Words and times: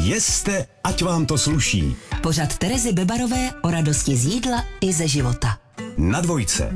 Jeste, 0.00 0.66
ať 0.84 1.02
vám 1.02 1.26
to 1.26 1.38
sluší. 1.38 1.96
Pořad 2.22 2.58
Terezy 2.58 2.92
Bebarové 2.92 3.50
o 3.62 3.70
radosti 3.70 4.16
z 4.16 4.24
jídla 4.24 4.64
i 4.80 4.92
ze 4.92 5.08
života. 5.08 5.58
Na 5.98 6.20
dvojce. 6.20 6.72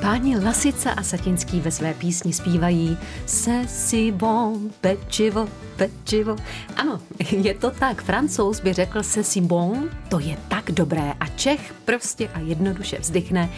Páni 0.00 0.38
Lasica 0.38 0.90
a 0.90 1.02
Satinský 1.02 1.60
ve 1.60 1.70
své 1.70 1.94
písni 1.94 2.32
zpívají 2.32 2.98
Se 3.26 3.62
si 3.68 4.12
bon, 4.12 4.70
pečivo, 4.80 5.48
pečivo. 5.76 6.36
Ano, 6.76 7.00
je 7.30 7.54
to 7.54 7.70
tak. 7.70 8.02
Francouz 8.02 8.60
by 8.60 8.72
řekl 8.72 9.02
se 9.02 9.24
si 9.24 9.40
bon, 9.40 9.88
to 10.08 10.18
je 10.18 10.36
tak 10.48 10.61
dobré. 10.70 11.12
A 11.20 11.26
Čech 11.26 11.74
prostě 11.84 12.28
a 12.28 12.38
jednoduše 12.38 12.98
vzdychne, 12.98 13.48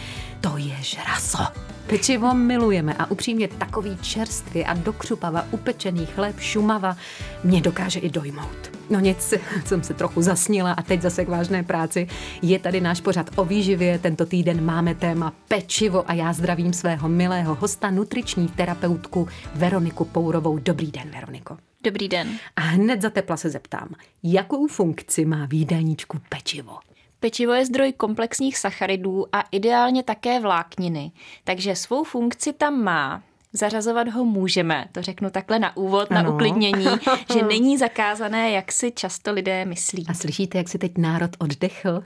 to 0.41 0.57
je 0.57 0.75
žraso. 0.81 1.43
Pečivo 1.87 2.33
milujeme 2.33 2.93
a 2.93 3.11
upřímně 3.11 3.47
takový 3.47 3.97
čerstvý 4.01 4.65
a 4.65 4.73
dokřupava 4.73 5.45
upečený 5.51 6.05
chléb 6.05 6.39
šumava 6.39 6.97
mě 7.43 7.61
dokáže 7.61 7.99
i 7.99 8.09
dojmout. 8.09 8.71
No 8.89 8.99
nic, 8.99 9.33
jsem 9.65 9.83
se 9.83 9.93
trochu 9.93 10.21
zasnila 10.21 10.71
a 10.71 10.81
teď 10.81 11.01
zase 11.01 11.25
k 11.25 11.29
vážné 11.29 11.63
práci. 11.63 12.07
Je 12.41 12.59
tady 12.59 12.81
náš 12.81 13.01
pořad 13.01 13.29
o 13.35 13.45
výživě. 13.45 13.99
Tento 13.99 14.25
týden 14.25 14.65
máme 14.65 14.95
téma 14.95 15.33
pečivo 15.47 16.09
a 16.09 16.13
já 16.13 16.33
zdravím 16.33 16.73
svého 16.73 17.09
milého 17.09 17.55
hosta, 17.55 17.91
nutriční 17.91 18.47
terapeutku 18.47 19.27
Veroniku 19.55 20.05
Pourovou. 20.05 20.57
Dobrý 20.57 20.91
den, 20.91 21.11
Veroniko. 21.13 21.57
Dobrý 21.83 22.07
den. 22.07 22.29
A 22.55 22.61
hned 22.61 23.01
za 23.01 23.09
tepla 23.09 23.37
se 23.37 23.49
zeptám, 23.49 23.89
jakou 24.23 24.67
funkci 24.67 25.25
má 25.25 25.45
výdajníčku 25.45 26.19
pečivo? 26.29 26.77
Pečivo 27.19 27.53
je 27.53 27.65
zdroj 27.65 27.93
komplexních 27.93 28.57
sacharidů 28.57 29.25
a 29.35 29.43
ideálně 29.51 30.03
také 30.03 30.39
vlákniny, 30.39 31.11
takže 31.43 31.75
svou 31.75 32.03
funkci 32.03 32.53
tam 32.53 32.83
má. 32.83 33.23
Zařazovat 33.53 34.07
ho 34.07 34.25
můžeme, 34.25 34.85
to 34.91 35.01
řeknu 35.01 35.29
takhle 35.29 35.59
na 35.59 35.77
úvod, 35.77 36.11
ano. 36.11 36.23
na 36.23 36.29
uklidnění, 36.29 36.85
že 37.33 37.43
není 37.43 37.77
zakázané, 37.77 38.51
jak 38.51 38.71
si 38.71 38.91
často 38.91 39.31
lidé 39.31 39.65
myslí. 39.65 40.05
A 40.07 40.13
slyšíte, 40.13 40.57
jak 40.57 40.69
si 40.69 40.77
teď 40.77 40.97
národ 40.97 41.31
oddechl? 41.39 42.03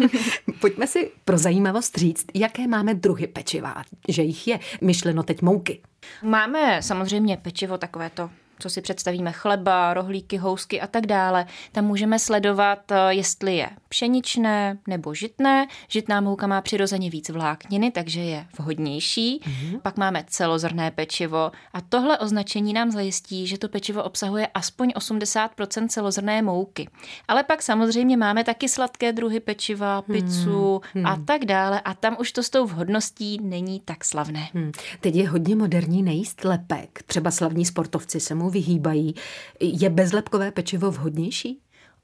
Pojďme 0.60 0.86
si 0.86 1.10
pro 1.24 1.38
zajímavost 1.38 1.98
říct, 1.98 2.26
jaké 2.34 2.66
máme 2.66 2.94
druhy 2.94 3.26
pečiva, 3.26 3.84
že 4.08 4.22
jich 4.22 4.48
je 4.48 4.60
myšleno 4.80 5.22
teď 5.22 5.42
mouky. 5.42 5.80
Máme 6.22 6.82
samozřejmě 6.82 7.36
pečivo 7.36 7.78
takovéto 7.78 8.30
co 8.60 8.70
si 8.70 8.80
představíme, 8.80 9.32
chleba, 9.32 9.94
rohlíky, 9.94 10.36
housky 10.36 10.80
a 10.80 10.86
tak 10.86 11.06
dále, 11.06 11.46
tam 11.72 11.84
můžeme 11.84 12.18
sledovat, 12.18 12.92
eh, 12.92 13.14
jestli 13.14 13.56
je 13.56 13.70
pšeničné 13.88 14.78
nebo 14.86 15.14
žitné. 15.14 15.66
Žitná 15.88 16.20
mouka 16.20 16.46
má 16.46 16.60
přirozeně 16.60 17.10
víc 17.10 17.28
vlákniny, 17.30 17.90
takže 17.90 18.20
je 18.20 18.46
vhodnější. 18.58 19.40
Mm-hmm. 19.40 19.80
Pak 19.80 19.96
máme 19.96 20.24
celozrné 20.26 20.90
pečivo 20.90 21.52
a 21.72 21.80
tohle 21.80 22.18
označení 22.18 22.72
nám 22.72 22.90
zajistí, 22.90 23.46
že 23.46 23.58
to 23.58 23.68
pečivo 23.68 24.02
obsahuje 24.02 24.46
aspoň 24.46 24.88
80% 24.88 25.88
celozrné 25.88 26.42
mouky. 26.42 26.88
Ale 27.28 27.42
pak 27.42 27.62
samozřejmě 27.62 28.16
máme 28.16 28.44
taky 28.44 28.68
sladké 28.68 29.12
druhy 29.12 29.40
pečiva, 29.40 30.04
mhm. 30.08 30.20
pizzu 30.20 30.80
mm-hmm. 30.94 31.12
a 31.12 31.16
tak 31.24 31.44
dále 31.44 31.80
a 31.80 31.94
tam 31.94 32.16
už 32.20 32.32
to 32.32 32.42
s 32.42 32.50
tou 32.50 32.66
vhodností 32.66 33.38
není 33.42 33.80
tak 33.84 34.04
slavné. 34.04 34.48
Mm. 34.54 34.72
Teď 35.00 35.14
je 35.14 35.28
hodně 35.28 35.56
moderní 35.56 36.02
nejíst 36.02 36.44
lepek. 36.44 37.02
Třeba 37.06 37.30
slavní 37.30 37.64
sportovci 37.64 38.20
se 38.20 38.34
mu 38.34 38.47
vyhýbají. 38.50 39.14
Je 39.60 39.90
bezlepkové 39.90 40.50
pečivo 40.50 40.90
vhodnější? 40.90 41.60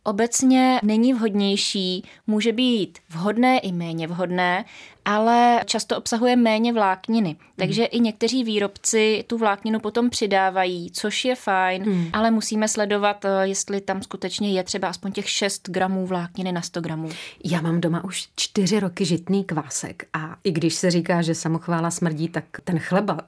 Obecně 0.06 0.80
není 0.82 1.14
vhodnější, 1.14 2.04
může 2.26 2.52
být 2.52 2.98
vhodné 3.10 3.58
i 3.58 3.72
méně 3.72 4.06
vhodné, 4.06 4.64
ale 5.04 5.60
často 5.64 5.96
obsahuje 5.96 6.36
méně 6.36 6.72
vlákniny. 6.72 7.36
Takže 7.56 7.82
mm. 7.82 7.88
i 7.90 8.00
někteří 8.00 8.44
výrobci 8.44 9.24
tu 9.26 9.38
vlákninu 9.38 9.80
potom 9.80 10.10
přidávají, 10.10 10.90
což 10.90 11.24
je 11.24 11.34
fajn, 11.34 11.84
mm. 11.86 12.08
ale 12.12 12.30
musíme 12.30 12.68
sledovat, 12.68 13.24
eh, 13.24 13.28
jestli 13.42 13.80
tam 13.80 14.02
skutečně 14.02 14.52
je 14.52 14.62
třeba 14.62 14.88
aspoň 14.88 15.12
těch 15.12 15.30
6 15.30 15.68
gramů 15.68 16.06
vlákniny 16.06 16.52
na 16.52 16.62
100 16.62 16.80
gramů. 16.80 17.08
Já 17.44 17.60
mám 17.60 17.80
doma 17.80 18.04
už 18.04 18.28
čtyři 18.36 18.80
roky 18.80 19.04
žitný 19.04 19.44
kvásek 19.44 20.06
a 20.12 20.36
i 20.44 20.52
když 20.52 20.74
se 20.74 20.90
říká, 20.90 21.22
že 21.22 21.34
samochvála 21.34 21.90
smrdí, 21.90 22.28
tak 22.28 22.44
ten 22.64 22.78
chleba 22.78 23.18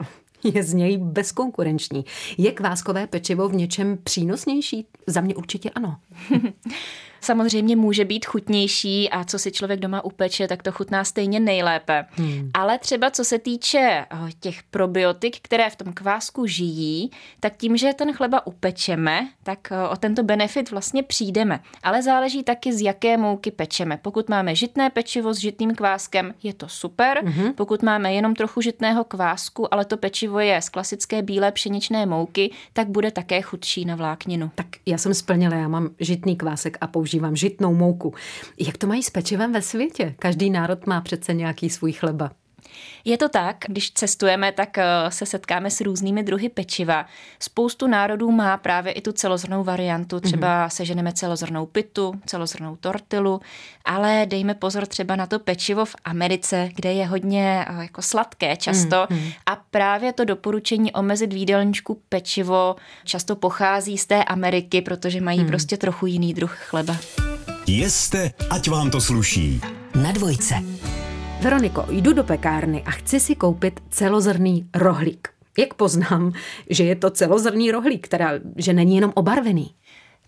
je 0.53 0.63
z 0.63 0.73
něj 0.73 0.97
bezkonkurenční. 0.97 2.05
Je 2.37 2.51
kváskové 2.51 3.07
pečivo 3.07 3.49
v 3.49 3.55
něčem 3.55 3.97
přínosnější? 4.03 4.87
Za 5.07 5.21
mě 5.21 5.35
určitě 5.35 5.69
ano. 5.69 5.97
samozřejmě 7.21 7.75
může 7.75 8.05
být 8.05 8.25
chutnější 8.25 9.09
a 9.09 9.23
co 9.23 9.39
si 9.39 9.51
člověk 9.51 9.79
doma 9.79 10.05
upeče, 10.05 10.47
tak 10.47 10.63
to 10.63 10.71
chutná 10.71 11.03
stejně 11.03 11.39
nejlépe. 11.39 12.05
Hmm. 12.11 12.49
Ale 12.53 12.79
třeba 12.79 13.11
co 13.11 13.23
se 13.23 13.39
týče 13.39 13.79
eh, 13.79 14.17
těch 14.39 14.63
probiotik, 14.63 15.37
které 15.41 15.69
v 15.69 15.75
tom 15.75 15.93
kvásku 15.93 16.45
žijí, 16.45 17.11
tak 17.39 17.57
tím, 17.57 17.77
že 17.77 17.93
ten 17.93 18.13
chleba 18.13 18.47
upečeme, 18.47 19.27
tak 19.43 19.71
eh, 19.71 19.87
o 19.87 19.95
tento 19.95 20.23
benefit 20.23 20.71
vlastně 20.71 21.03
přijdeme. 21.03 21.59
Ale 21.83 22.01
záleží 22.01 22.43
taky, 22.43 22.73
z 22.73 22.81
jaké 22.81 23.17
mouky 23.17 23.51
pečeme. 23.51 23.97
Pokud 24.01 24.29
máme 24.29 24.55
žitné 24.55 24.89
pečivo 24.89 25.33
s 25.33 25.37
žitným 25.37 25.75
kváskem, 25.75 26.33
je 26.43 26.53
to 26.53 26.67
super. 26.67 27.21
Hmm. 27.25 27.53
Pokud 27.53 27.83
máme 27.83 28.13
jenom 28.13 28.35
trochu 28.35 28.61
žitného 28.61 29.03
kvásku, 29.03 29.73
ale 29.73 29.85
to 29.85 29.97
pečivo 29.97 30.39
je 30.39 30.61
z 30.61 30.69
klasické 30.69 31.21
bílé 31.21 31.51
pšeničné 31.51 32.05
mouky, 32.05 32.53
tak 32.73 32.87
bude 32.87 33.11
také 33.11 33.41
chudší 33.41 33.85
na 33.85 33.95
vlákninu. 33.95 34.51
Tak 34.55 34.67
já 34.85 34.97
jsem 34.97 35.13
splnila, 35.13 35.55
já 35.55 35.67
mám 35.67 35.89
žitný 35.99 36.35
kvásek 36.35 36.77
a 36.81 36.87
používám 36.87 37.06
používám 37.07 37.35
žitnou 37.35 37.73
mouku. 37.73 38.13
Jak 38.59 38.77
to 38.77 38.87
mají 38.87 39.03
s 39.03 39.09
pečivem 39.09 39.53
ve 39.53 39.61
světě? 39.61 40.15
Každý 40.19 40.49
národ 40.49 40.87
má 40.87 41.01
přece 41.01 41.33
nějaký 41.33 41.69
svůj 41.69 41.93
chleba. 41.93 42.31
Je 43.05 43.17
to 43.17 43.29
tak, 43.29 43.65
když 43.67 43.91
cestujeme, 43.91 44.51
tak 44.51 44.77
eh, 44.77 44.85
se 45.09 45.25
setkáme 45.25 45.71
s 45.71 45.81
různými 45.81 46.23
druhy 46.23 46.49
pečiva. 46.49 47.05
Spoustu 47.39 47.87
národů 47.87 48.31
má 48.31 48.57
právě 48.57 48.93
i 48.93 49.01
tu 49.01 49.11
celozrnou 49.11 49.63
variantu, 49.63 50.19
třeba 50.19 50.67
mm-hmm. 50.67 50.69
seženeme 50.69 51.13
celozrnou 51.13 51.65
pitu, 51.65 52.13
celozrnou 52.25 52.75
tortilu, 52.75 53.41
ale 53.85 54.25
dejme 54.25 54.53
pozor 54.53 54.85
třeba 54.85 55.15
na 55.15 55.27
to 55.27 55.39
pečivo 55.39 55.85
v 55.85 55.95
Americe, 56.03 56.69
kde 56.75 56.93
je 56.93 57.05
hodně 57.05 57.65
eh, 57.67 57.81
jako 57.81 58.01
sladké 58.01 58.55
často 58.55 58.95
mm-hmm. 58.95 59.33
a 59.45 59.61
právě 59.77 60.13
to 60.13 60.25
doporučení 60.25 60.93
omezit 60.93 61.33
výdelníčku 61.33 62.01
pečivo 62.09 62.75
často 63.03 63.35
pochází 63.35 63.97
z 63.97 64.05
té 64.05 64.23
Ameriky, 64.23 64.81
protože 64.81 65.21
mají 65.21 65.39
mm. 65.39 65.47
prostě 65.47 65.77
trochu 65.77 66.05
jiný 66.05 66.33
druh 66.33 66.57
chleba. 66.57 66.97
Jeste, 67.67 68.31
ať 68.49 68.69
vám 68.69 68.91
to 68.91 69.01
sluší. 69.01 69.61
Na 70.01 70.11
dvojce. 70.11 70.55
Veroniko, 71.41 71.85
jdu 71.89 72.13
do 72.13 72.23
pekárny 72.23 72.83
a 72.83 72.91
chci 72.91 73.19
si 73.19 73.35
koupit 73.35 73.79
celozrný 73.89 74.69
rohlík. 74.75 75.27
Jak 75.57 75.73
poznám, 75.73 76.33
že 76.69 76.83
je 76.83 76.95
to 76.95 77.09
celozrný 77.09 77.71
rohlík, 77.71 78.07
teda, 78.07 78.31
že 78.55 78.73
není 78.73 78.95
jenom 78.95 79.11
obarvený? 79.15 79.69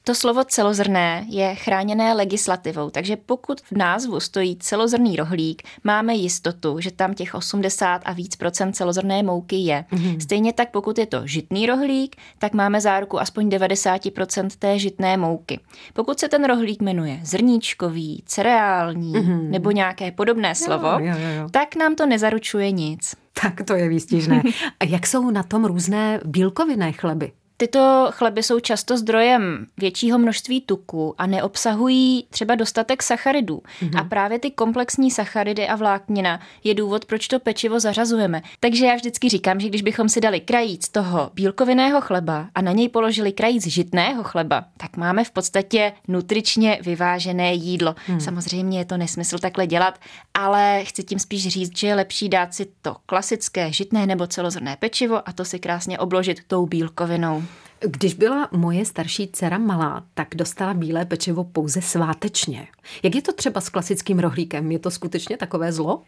To 0.04 0.16
slovo 0.16 0.44
celozrné 0.44 1.26
je 1.30 1.56
chráněné 1.56 2.14
legislativou, 2.14 2.90
takže 2.90 3.16
pokud 3.16 3.62
v 3.62 3.72
názvu 3.72 4.20
stojí 4.20 4.56
celozrný 4.56 5.16
rohlík, 5.16 5.64
máme 5.84 6.16
jistotu, 6.16 6.80
že 6.80 6.92
tam 6.92 7.14
těch 7.14 7.36
80 7.36 8.02
a 8.06 8.14
víc 8.14 8.36
procent 8.36 8.74
celozrné 8.74 9.24
mouky 9.24 9.56
je. 9.56 9.86
Mm-hmm. 9.92 10.20
Stejně 10.20 10.54
tak, 10.54 10.72
pokud 10.72 10.98
je 10.98 11.06
to 11.06 11.22
žitný 11.26 11.66
rohlík, 11.66 12.16
tak 12.38 12.54
máme 12.54 12.82
záruku 12.82 13.20
aspoň 13.20 13.50
90 13.50 14.12
procent 14.14 14.56
té 14.56 14.80
žitné 14.80 15.18
mouky. 15.18 15.60
Pokud 15.94 16.20
se 16.20 16.28
ten 16.28 16.46
rohlík 16.46 16.82
jmenuje 16.82 17.20
zrníčkový, 17.24 18.24
cereální 18.26 19.14
mm-hmm. 19.14 19.50
nebo 19.50 19.72
nějaké 19.72 20.12
podobné 20.12 20.56
slovo, 20.56 20.88
jo, 20.88 21.00
jo, 21.00 21.30
jo. 21.38 21.50
tak 21.52 21.76
nám 21.76 21.96
to 21.96 22.06
nezaručuje 22.06 22.72
nic. 22.72 23.16
Tak 23.42 23.62
to 23.64 23.74
je 23.74 23.90
výstižné. 23.90 24.42
A 24.80 24.86
jak 24.86 25.08
jsou 25.08 25.32
na 25.32 25.44
tom 25.44 25.66
různé 25.66 26.20
bílkovinné 26.26 26.92
chleby? 26.92 27.32
Tyto 27.62 28.08
chleby 28.12 28.44
jsou 28.44 28.60
často 28.60 28.98
zdrojem 28.98 29.66
většího 29.78 30.20
množství 30.20 30.62
tuku 30.62 31.16
a 31.18 31.28
neobsahují 31.28 32.28
třeba 32.30 32.56
dostatek 32.56 33.04
sacharidů. 33.04 33.62
Mm-hmm. 33.82 34.00
A 34.00 34.04
právě 34.04 34.40
ty 34.40 34.52
komplexní 34.52 35.12
sacharidy 35.12 35.68
a 35.68 35.76
vláknina 35.76 36.40
je 36.64 36.74
důvod, 36.74 37.06
proč 37.06 37.28
to 37.28 37.40
pečivo 37.40 37.80
zařazujeme. 37.80 38.42
Takže 38.60 38.86
já 38.86 38.96
vždycky 38.96 39.30
říkám, 39.30 39.60
že 39.60 39.70
když 39.70 39.82
bychom 39.82 40.10
si 40.10 40.22
dali 40.22 40.40
krajíc 40.40 40.90
toho 40.90 41.32
bílkovinného 41.34 42.02
chleba 42.02 42.48
a 42.56 42.62
na 42.62 42.72
něj 42.72 42.90
položili 42.90 43.32
krajíc 43.32 43.68
žitného 43.68 44.24
chleba, 44.24 44.66
tak 44.78 44.98
máme 44.98 45.24
v 45.24 45.32
podstatě 45.32 45.94
nutričně 46.08 46.80
vyvážené 46.82 47.54
jídlo. 47.54 47.96
Mm. 48.08 48.20
Samozřejmě 48.20 48.80
je 48.80 48.86
to 48.86 48.98
nesmysl 48.98 49.38
takhle 49.38 49.68
dělat, 49.68 50.00
ale 50.34 50.84
chci 50.84 51.04
tím 51.04 51.20
spíš 51.20 51.48
říct, 51.48 51.78
že 51.78 51.88
je 51.88 51.96
lepší 51.96 52.30
dát 52.30 52.54
si 52.54 52.68
to 52.82 52.96
klasické 53.06 53.72
žitné 53.72 54.06
nebo 54.06 54.28
celozrné 54.28 54.78
pečivo 54.80 55.30
a 55.30 55.32
to 55.32 55.46
si 55.46 55.60
krásně 55.60 56.00
obložit 56.00 56.40
tou 56.48 56.66
bílkovinou. 56.66 57.49
Když 57.82 58.14
byla 58.14 58.50
moje 58.52 58.86
starší 58.86 59.30
dcera 59.34 59.58
malá, 59.58 60.04
tak 60.14 60.28
dostala 60.36 60.74
bílé 60.74 61.06
pečivo 61.06 61.44
pouze 61.44 61.82
svátečně. 61.82 62.68
Jak 63.04 63.16
je 63.16 63.22
to 63.22 63.34
třeba 63.34 63.62
s 63.62 63.70
klasickým 63.70 64.20
rohlíkem? 64.20 64.72
Je 64.72 64.80
to 64.80 64.92
skutečně 64.92 65.38
takové 65.38 65.72
zlo? 65.72 66.04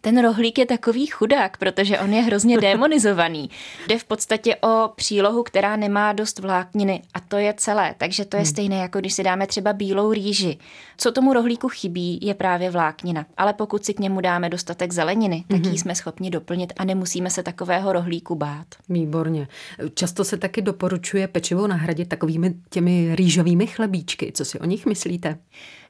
Ten 0.00 0.22
rohlík 0.22 0.58
je 0.58 0.66
takový 0.66 1.06
chudák, 1.06 1.56
protože 1.56 1.98
on 1.98 2.12
je 2.12 2.22
hrozně 2.22 2.58
demonizovaný. 2.60 3.50
Jde 3.88 3.98
v 3.98 4.04
podstatě 4.04 4.56
o 4.56 4.88
přílohu, 4.96 5.42
která 5.42 5.76
nemá 5.76 6.12
dost 6.12 6.38
vlákniny 6.38 7.02
a 7.14 7.20
to 7.20 7.36
je 7.36 7.54
celé. 7.56 7.94
Takže 7.98 8.24
to 8.24 8.36
je 8.36 8.42
hmm. 8.42 8.50
stejné, 8.50 8.76
jako 8.76 8.98
když 8.98 9.14
si 9.14 9.22
dáme 9.22 9.46
třeba 9.46 9.72
bílou 9.72 10.12
rýži. 10.12 10.58
Co 10.96 11.12
tomu 11.12 11.32
rohlíku 11.32 11.68
chybí, 11.68 12.18
je 12.22 12.34
právě 12.34 12.70
vláknina. 12.70 13.26
Ale 13.36 13.52
pokud 13.52 13.84
si 13.84 13.94
k 13.94 14.00
němu 14.00 14.20
dáme 14.20 14.48
dostatek 14.48 14.92
zeleniny, 14.92 15.44
tak 15.48 15.60
hmm. 15.60 15.72
ji 15.72 15.78
jsme 15.78 15.94
schopni 15.94 16.30
doplnit 16.30 16.72
a 16.76 16.84
nemusíme 16.84 17.30
se 17.30 17.42
takového 17.42 17.92
rohlíku 17.92 18.34
bát. 18.34 18.66
Výborně. 18.88 19.48
Často 19.94 20.24
se 20.24 20.36
taky 20.36 20.62
doporučuje 20.62 21.28
pečivo 21.28 21.66
nahradit 21.66 22.08
takovými 22.08 22.54
těmi 22.70 23.16
rýžovými 23.16 23.66
chlebíčky. 23.66 24.32
Co 24.32 24.44
si 24.44 24.60
o 24.60 24.64
nich 24.64 24.86
myslíte? 24.86 25.38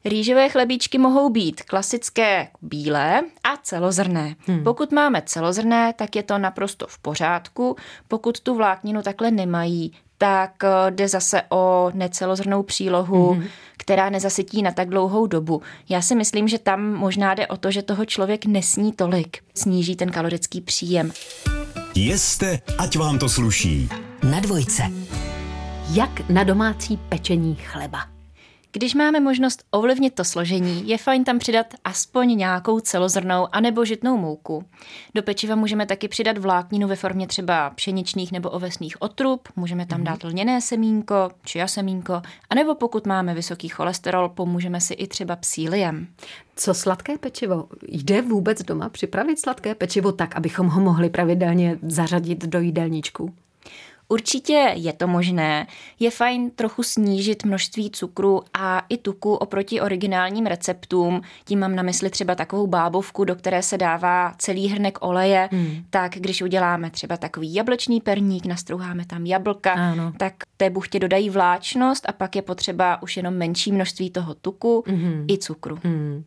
Rýžové 0.05 0.49
chlebíčky 0.49 0.97
mohou 0.97 1.29
být 1.29 1.61
klasické 1.61 2.47
bílé 2.61 3.21
a 3.43 3.57
celozrné. 3.63 4.35
Hmm. 4.47 4.63
Pokud 4.63 4.91
máme 4.91 5.21
celozrné, 5.25 5.93
tak 5.93 6.15
je 6.15 6.23
to 6.23 6.37
naprosto 6.37 6.87
v 6.89 6.97
pořádku. 6.99 7.75
Pokud 8.07 8.39
tu 8.39 8.55
vlákninu 8.55 9.01
takhle 9.01 9.31
nemají, 9.31 9.93
tak 10.17 10.63
eh, 10.63 10.91
jde 10.91 11.07
zase 11.07 11.41
o 11.49 11.91
necelozrnou 11.93 12.63
přílohu, 12.63 13.33
hmm 13.33 13.47
která 13.89 14.09
nezasytí 14.09 14.61
na 14.61 14.71
tak 14.71 14.89
dlouhou 14.89 15.27
dobu. 15.27 15.61
Já 15.89 16.01
si 16.01 16.15
myslím, 16.15 16.47
že 16.47 16.59
tam 16.59 16.93
možná 16.93 17.33
jde 17.33 17.47
o 17.47 17.57
to, 17.57 17.71
že 17.71 17.81
toho 17.81 18.05
člověk 18.05 18.45
nesní 18.45 18.93
tolik. 18.93 19.37
Sníží 19.55 19.95
ten 19.95 20.11
kalorický 20.11 20.61
příjem. 20.61 21.11
Jeste, 21.95 22.59
ať 22.77 22.97
vám 22.97 23.19
to 23.19 23.29
sluší. 23.29 23.89
Na 24.31 24.39
dvojce. 24.39 24.83
Jak 25.91 26.29
na 26.29 26.43
domácí 26.43 26.97
pečení 26.97 27.55
chleba? 27.55 28.18
Když 28.71 28.95
máme 28.95 29.19
možnost 29.19 29.63
ovlivnit 29.71 30.15
to 30.15 30.23
složení, 30.23 30.89
je 30.89 30.97
fajn 30.97 31.23
tam 31.23 31.39
přidat 31.39 31.73
aspoň 31.83 32.37
nějakou 32.37 32.79
celozrnou 32.79 33.47
anebo 33.51 33.85
žitnou 33.85 34.17
mouku. 34.17 34.65
Do 35.15 35.23
pečiva 35.23 35.55
můžeme 35.55 35.85
taky 35.85 36.07
přidat 36.07 36.37
vlákninu 36.37 36.87
ve 36.87 36.95
formě 36.95 37.27
třeba 37.27 37.69
pšeničných 37.69 38.31
nebo 38.31 38.49
ovesných 38.49 39.01
otrub, 39.01 39.49
můžeme 39.55 39.85
tam 39.85 40.03
dát 40.03 40.23
lněné 40.23 40.61
semínko, 40.61 41.29
či 41.45 41.59
semínko, 41.65 42.21
anebo 42.49 42.75
pokud 42.75 43.07
máme 43.07 43.33
vysoký 43.33 43.67
cholesterol, 43.67 44.29
pomůžeme 44.29 44.81
si 44.81 44.93
i 44.93 45.07
třeba 45.07 45.35
psíliem. 45.35 46.07
Co 46.55 46.73
sladké 46.73 47.17
pečivo? 47.17 47.67
Jde 47.87 48.21
vůbec 48.21 48.61
doma 48.61 48.89
připravit 48.89 49.39
sladké 49.39 49.75
pečivo 49.75 50.11
tak, 50.11 50.35
abychom 50.35 50.67
ho 50.67 50.81
mohli 50.81 51.09
pravidelně 51.09 51.79
zařadit 51.81 52.45
do 52.45 52.59
jídelníčku? 52.59 53.33
Určitě 54.11 54.73
je 54.75 54.93
to 54.93 55.07
možné. 55.07 55.67
Je 55.99 56.11
fajn 56.11 56.51
trochu 56.51 56.83
snížit 56.83 57.45
množství 57.45 57.91
cukru 57.91 58.41
a 58.53 58.85
i 58.89 58.97
tuku 58.97 59.33
oproti 59.33 59.81
originálním 59.81 60.45
receptům. 60.45 61.21
Tím 61.45 61.59
mám 61.59 61.75
na 61.75 61.83
mysli 61.83 62.09
třeba 62.09 62.35
takovou 62.35 62.67
bábovku, 62.67 63.23
do 63.23 63.35
které 63.35 63.61
se 63.61 63.77
dává 63.77 64.33
celý 64.37 64.67
hrnek 64.67 64.97
oleje. 65.01 65.49
Hmm. 65.51 65.83
Tak 65.89 66.11
když 66.11 66.41
uděláme 66.41 66.89
třeba 66.89 67.17
takový 67.17 67.53
jablečný 67.53 68.01
perník, 68.01 68.45
nastruháme 68.45 69.05
tam 69.05 69.25
jablka, 69.25 69.71
ano. 69.71 70.13
tak 70.17 70.33
té 70.57 70.69
buchtě 70.69 70.99
dodají 70.99 71.29
vláčnost 71.29 72.09
a 72.09 72.11
pak 72.11 72.35
je 72.35 72.41
potřeba 72.41 73.01
už 73.01 73.17
jenom 73.17 73.33
menší 73.33 73.71
množství 73.71 74.09
toho 74.09 74.33
tuku 74.33 74.83
hmm. 74.87 75.25
i 75.29 75.37
cukru. 75.37 75.79
Hmm. 75.83 76.23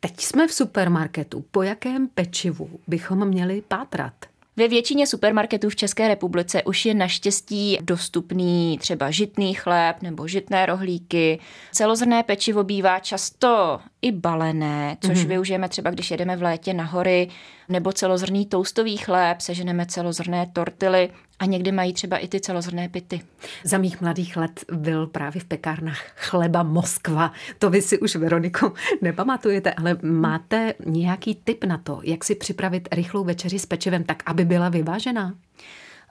Teď 0.00 0.20
jsme 0.20 0.48
v 0.48 0.52
supermarketu. 0.52 1.44
Po 1.50 1.62
jakém 1.62 2.08
pečivu 2.08 2.70
bychom 2.86 3.28
měli 3.28 3.62
pátrat? 3.68 4.31
Ve 4.56 4.68
většině 4.68 5.06
supermarketů 5.06 5.68
v 5.68 5.76
České 5.76 6.08
republice 6.08 6.62
už 6.62 6.84
je 6.84 6.94
naštěstí 6.94 7.78
dostupný 7.80 8.78
třeba 8.78 9.10
žitný 9.10 9.54
chléb 9.54 10.02
nebo 10.02 10.28
žitné 10.28 10.66
rohlíky. 10.66 11.40
Celozrné 11.72 12.22
pečivo 12.22 12.64
bývá 12.64 12.98
často 12.98 13.80
i 14.02 14.12
balené, 14.12 14.96
což 15.00 15.18
mm-hmm. 15.18 15.28
využijeme 15.28 15.68
třeba, 15.68 15.90
když 15.90 16.10
jedeme 16.10 16.36
v 16.36 16.42
létě 16.42 16.74
na 16.74 16.84
hory, 16.84 17.28
nebo 17.68 17.92
celozrný 17.92 18.46
toustový 18.46 18.96
chléb, 18.96 19.40
seženeme 19.40 19.86
celozrné 19.86 20.46
tortily 20.52 21.10
a 21.38 21.44
někdy 21.44 21.72
mají 21.72 21.92
třeba 21.92 22.16
i 22.16 22.28
ty 22.28 22.40
celozrné 22.40 22.88
pity. 22.88 23.20
Za 23.64 23.78
mých 23.78 24.00
mladých 24.00 24.36
let 24.36 24.64
byl 24.72 25.06
právě 25.06 25.40
v 25.40 25.44
pekárnách 25.44 26.00
chleba 26.16 26.62
Moskva. 26.62 27.32
To 27.58 27.70
vy 27.70 27.82
si 27.82 27.98
už, 27.98 28.16
Veroniko, 28.16 28.72
nepamatujete, 29.02 29.72
ale 29.72 29.98
máte 30.02 30.74
nějaký 30.86 31.34
tip 31.34 31.64
na 31.64 31.78
to, 31.78 32.00
jak 32.04 32.24
si 32.24 32.34
připravit 32.34 32.88
rychlou 32.92 33.24
večeři 33.24 33.58
s 33.58 33.66
pečivem 33.66 34.04
tak, 34.04 34.22
aby 34.26 34.44
byla 34.44 34.68
vyvážená? 34.68 35.34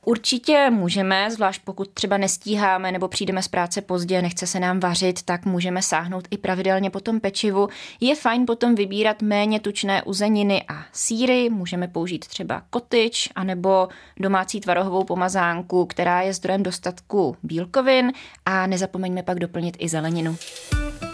Určitě 0.05 0.69
můžeme, 0.69 1.31
zvlášť 1.31 1.61
pokud 1.63 1.89
třeba 1.93 2.17
nestíháme 2.17 2.91
nebo 2.91 3.07
přijdeme 3.07 3.43
z 3.43 3.47
práce 3.47 3.81
pozdě, 3.81 4.21
nechce 4.21 4.47
se 4.47 4.59
nám 4.59 4.79
vařit, 4.79 5.23
tak 5.23 5.45
můžeme 5.45 5.81
sáhnout 5.81 6.27
i 6.31 6.37
pravidelně 6.37 6.89
po 6.89 6.99
tom 6.99 7.19
pečivu. 7.19 7.67
Je 7.99 8.15
fajn 8.15 8.45
potom 8.45 8.75
vybírat 8.75 9.21
méně 9.21 9.59
tučné 9.59 10.03
uzeniny 10.03 10.63
a 10.67 10.85
síry, 10.91 11.49
můžeme 11.49 11.87
použít 11.87 12.27
třeba 12.27 12.61
kotyč 12.69 13.29
anebo 13.35 13.87
domácí 14.19 14.59
tvarohovou 14.59 15.03
pomazánku, 15.03 15.85
která 15.85 16.21
je 16.21 16.33
zdrojem 16.33 16.63
dostatku 16.63 17.37
bílkovin 17.43 18.11
a 18.45 18.67
nezapomeňme 18.67 19.23
pak 19.23 19.39
doplnit 19.39 19.77
i 19.79 19.89
zeleninu. 19.89 20.37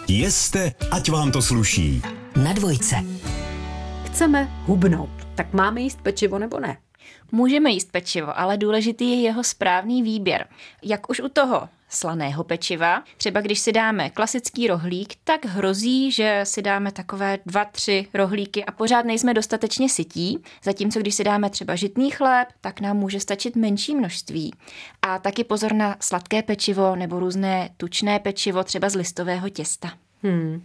Jeste, 0.08 0.72
ať 0.90 1.10
vám 1.10 1.32
to 1.32 1.42
sluší. 1.42 2.02
Na 2.36 2.52
dvojce. 2.52 2.96
Chceme 4.04 4.48
hubnout, 4.64 5.10
tak 5.34 5.52
máme 5.52 5.80
jíst 5.80 6.00
pečivo 6.02 6.38
nebo 6.38 6.60
ne? 6.60 6.76
Můžeme 7.32 7.70
jíst 7.70 7.92
pečivo, 7.92 8.38
ale 8.38 8.56
důležitý 8.56 9.10
je 9.10 9.20
jeho 9.20 9.44
správný 9.44 10.02
výběr. 10.02 10.46
Jak 10.82 11.10
už 11.10 11.20
u 11.20 11.28
toho 11.28 11.68
slaného 11.88 12.44
pečiva. 12.44 13.04
Třeba 13.16 13.40
když 13.40 13.58
si 13.58 13.72
dáme 13.72 14.10
klasický 14.10 14.66
rohlík, 14.66 15.14
tak 15.24 15.44
hrozí, 15.44 16.12
že 16.12 16.40
si 16.44 16.62
dáme 16.62 16.92
takové 16.92 17.38
dva, 17.46 17.64
tři 17.64 18.06
rohlíky 18.14 18.64
a 18.64 18.72
pořád 18.72 19.04
nejsme 19.04 19.34
dostatečně 19.34 19.88
sytí, 19.88 20.42
zatímco 20.64 21.00
když 21.00 21.14
si 21.14 21.24
dáme 21.24 21.50
třeba 21.50 21.74
žitný 21.74 22.10
chléb, 22.10 22.48
tak 22.60 22.80
nám 22.80 22.96
může 22.96 23.20
stačit 23.20 23.56
menší 23.56 23.94
množství. 23.94 24.54
A 25.02 25.18
taky 25.18 25.44
pozor 25.44 25.72
na 25.72 25.96
sladké 26.00 26.42
pečivo 26.42 26.96
nebo 26.96 27.20
různé 27.20 27.70
tučné 27.76 28.18
pečivo, 28.18 28.64
třeba 28.64 28.88
z 28.88 28.94
listového 28.94 29.48
těsta. 29.48 29.92
Hmm. 30.22 30.62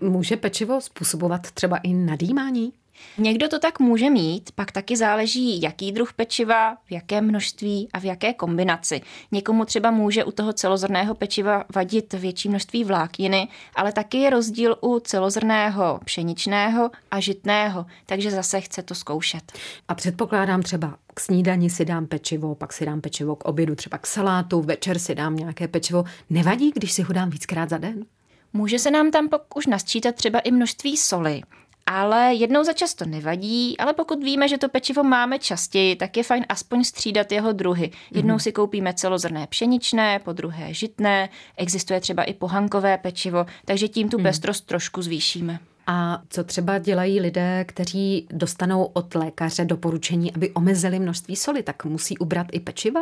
Může 0.00 0.36
pečivo 0.36 0.80
způsobovat 0.80 1.50
třeba 1.50 1.76
i 1.76 1.94
nadýmání? 1.94 2.72
Někdo 3.18 3.48
to 3.48 3.58
tak 3.58 3.80
může 3.80 4.10
mít, 4.10 4.50
pak 4.54 4.72
taky 4.72 4.96
záleží, 4.96 5.62
jaký 5.62 5.92
druh 5.92 6.12
pečiva, 6.12 6.74
v 6.74 6.92
jaké 6.92 7.20
množství 7.20 7.88
a 7.92 8.00
v 8.00 8.04
jaké 8.04 8.34
kombinaci. 8.34 9.00
Někomu 9.32 9.64
třeba 9.64 9.90
může 9.90 10.24
u 10.24 10.32
toho 10.32 10.52
celozrného 10.52 11.14
pečiva 11.14 11.64
vadit 11.74 12.12
větší 12.12 12.48
množství 12.48 12.84
vlákniny, 12.84 13.48
ale 13.74 13.92
taky 13.92 14.18
je 14.18 14.30
rozdíl 14.30 14.76
u 14.80 14.98
celozrného 14.98 16.00
pšeničného 16.04 16.90
a 17.10 17.20
žitného, 17.20 17.86
takže 18.06 18.30
zase 18.30 18.60
chce 18.60 18.82
to 18.82 18.94
zkoušet. 18.94 19.52
A 19.88 19.94
předpokládám 19.94 20.62
třeba 20.62 20.96
k 21.14 21.20
snídani 21.20 21.70
si 21.70 21.84
dám 21.84 22.06
pečivo, 22.06 22.54
pak 22.54 22.72
si 22.72 22.86
dám 22.86 23.00
pečivo 23.00 23.36
k 23.36 23.44
obědu, 23.44 23.74
třeba 23.74 23.98
k 23.98 24.06
salátu, 24.06 24.62
večer 24.62 24.98
si 24.98 25.14
dám 25.14 25.36
nějaké 25.36 25.68
pečivo. 25.68 26.04
Nevadí, 26.30 26.72
když 26.74 26.92
si 26.92 27.02
ho 27.02 27.12
dám 27.12 27.30
víckrát 27.30 27.70
za 27.70 27.78
den? 27.78 28.04
Může 28.52 28.78
se 28.78 28.90
nám 28.90 29.10
tam 29.10 29.28
pak 29.28 29.56
už 29.56 29.66
nasčítat 29.66 30.14
třeba 30.14 30.38
i 30.38 30.50
množství 30.50 30.96
soli 30.96 31.42
ale 31.92 32.34
jednou 32.34 32.64
za 32.64 32.72
čas 32.72 32.94
to 32.94 33.04
nevadí, 33.04 33.78
ale 33.78 33.92
pokud 33.92 34.24
víme, 34.24 34.48
že 34.48 34.58
to 34.58 34.68
pečivo 34.68 35.04
máme 35.04 35.38
častěji, 35.38 35.96
tak 35.96 36.16
je 36.16 36.22
fajn 36.22 36.44
aspoň 36.48 36.84
střídat 36.84 37.32
jeho 37.32 37.52
druhy. 37.52 37.90
Jednou 38.14 38.36
mm-hmm. 38.36 38.42
si 38.42 38.52
koupíme 38.52 38.94
celozrné 38.94 39.46
pšeničné, 39.46 40.18
po 40.18 40.32
druhé 40.32 40.74
žitné, 40.74 41.28
existuje 41.56 42.00
třeba 42.00 42.22
i 42.22 42.34
pohankové 42.34 42.98
pečivo, 42.98 43.46
takže 43.64 43.88
tím 43.88 44.08
tu 44.08 44.18
mm. 44.18 44.22
pestrost 44.22 44.66
trošku 44.66 45.02
zvýšíme. 45.02 45.58
A 45.86 46.22
co 46.28 46.44
třeba 46.44 46.78
dělají 46.78 47.20
lidé, 47.20 47.64
kteří 47.68 48.26
dostanou 48.30 48.84
od 48.84 49.14
lékaře 49.14 49.64
doporučení, 49.64 50.32
aby 50.34 50.50
omezili 50.50 50.98
množství 50.98 51.36
soli, 51.36 51.62
tak 51.62 51.84
musí 51.84 52.18
ubrat 52.18 52.46
i 52.52 52.60
pečiva? 52.60 53.00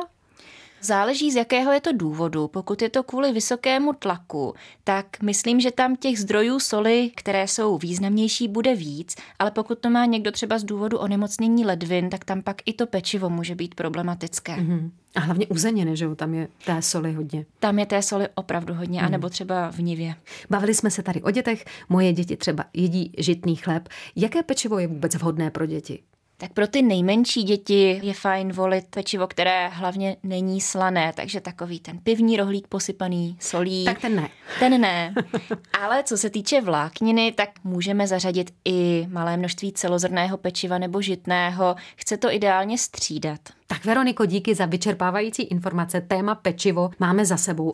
Záleží 0.82 1.30
z 1.30 1.36
jakého 1.36 1.72
je 1.72 1.80
to 1.80 1.92
důvodu. 1.92 2.48
Pokud 2.48 2.82
je 2.82 2.88
to 2.88 3.02
kvůli 3.02 3.32
vysokému 3.32 3.92
tlaku, 3.92 4.54
tak 4.84 5.06
myslím, 5.22 5.60
že 5.60 5.70
tam 5.70 5.96
těch 5.96 6.20
zdrojů 6.20 6.60
soli, 6.60 7.10
které 7.14 7.48
jsou 7.48 7.78
významnější, 7.78 8.48
bude 8.48 8.74
víc, 8.74 9.16
ale 9.38 9.50
pokud 9.50 9.78
to 9.78 9.90
má 9.90 10.04
někdo 10.06 10.32
třeba 10.32 10.58
z 10.58 10.64
důvodu 10.64 10.98
onemocnění 10.98 11.64
ledvin, 11.64 12.10
tak 12.10 12.24
tam 12.24 12.42
pak 12.42 12.56
i 12.66 12.72
to 12.72 12.86
pečivo 12.86 13.30
může 13.30 13.54
být 13.54 13.74
problematické. 13.74 14.56
Mm-hmm. 14.56 14.90
A 15.14 15.20
hlavně 15.20 15.46
uzeniny, 15.46 15.96
že 15.96 16.04
jo, 16.04 16.14
tam 16.14 16.34
je 16.34 16.48
té 16.66 16.82
soli 16.82 17.12
hodně. 17.12 17.46
Tam 17.58 17.78
je 17.78 17.86
té 17.86 18.02
soli 18.02 18.28
opravdu 18.34 18.74
hodně, 18.74 19.00
mm. 19.00 19.06
anebo 19.06 19.28
třeba 19.28 19.70
v 19.70 19.78
nivě. 19.78 20.14
Bavili 20.50 20.74
jsme 20.74 20.90
se 20.90 21.02
tady 21.02 21.22
o 21.22 21.30
dětech, 21.30 21.64
moje 21.88 22.12
děti 22.12 22.36
třeba 22.36 22.64
jedí 22.74 23.12
žitný 23.18 23.56
chléb. 23.56 23.88
Jaké 24.16 24.42
pečivo 24.42 24.78
je 24.78 24.86
vůbec 24.86 25.14
vhodné 25.14 25.50
pro 25.50 25.66
děti? 25.66 26.02
Tak 26.40 26.52
pro 26.52 26.66
ty 26.66 26.82
nejmenší 26.82 27.42
děti 27.42 28.00
je 28.02 28.14
fajn 28.14 28.52
volit 28.52 28.84
pečivo, 28.90 29.26
které 29.26 29.68
hlavně 29.68 30.16
není 30.22 30.60
slané, 30.60 31.12
takže 31.16 31.40
takový 31.40 31.80
ten 31.80 31.98
pivní 31.98 32.36
rohlík 32.36 32.66
posypaný 32.66 33.36
solí. 33.40 33.84
Tak 33.84 34.00
ten 34.00 34.16
ne. 34.16 34.28
Ten 34.58 34.80
ne. 34.80 35.14
Ale 35.80 36.02
co 36.02 36.16
se 36.16 36.30
týče 36.30 36.60
vlákniny, 36.60 37.32
tak 37.32 37.48
můžeme 37.64 38.06
zařadit 38.06 38.50
i 38.64 39.06
malé 39.10 39.36
množství 39.36 39.72
celozrného 39.72 40.36
pečiva 40.36 40.78
nebo 40.78 41.02
žitného. 41.02 41.76
Chce 41.96 42.16
to 42.16 42.32
ideálně 42.32 42.78
střídat. 42.78 43.40
Tak 43.70 43.84
Veroniko, 43.84 44.26
díky 44.26 44.54
za 44.54 44.66
vyčerpávající 44.66 45.42
informace. 45.42 46.00
Téma 46.00 46.34
pečivo 46.34 46.90
máme 46.98 47.26
za 47.26 47.36
sebou. 47.36 47.72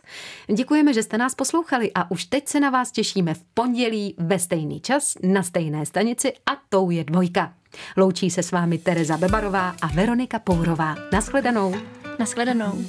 Děkujeme, 0.55 0.95
že 0.95 1.03
jste 1.03 1.19
nás 1.19 1.35
poslouchali 1.35 1.91
a 1.95 2.11
už 2.11 2.25
teď 2.25 2.49
se 2.49 2.61
na 2.61 2.71
vás 2.71 2.91
těšíme 2.91 3.35
v 3.35 3.43
pondělí 3.55 4.15
ve 4.19 4.39
stejný 4.39 4.81
čas 4.81 5.15
na 5.23 5.43
stejné 5.43 5.87
stanici 5.87 6.33
a 6.33 6.57
tou 6.69 6.91
je 6.91 7.05
dvojka. 7.05 7.53
Loučí 7.97 8.31
se 8.31 8.43
s 8.43 8.53
vámi 8.53 8.79
Tereza 8.79 9.17
Bebarová 9.17 9.75
a 9.83 9.87
Veronika 9.87 10.39
Pourová. 10.39 10.97
Naschledanou. 11.13 11.75
Naschledanou. 12.19 12.85